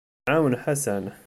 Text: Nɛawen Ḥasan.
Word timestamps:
Nɛawen 0.25 0.59
Ḥasan. 0.63 1.05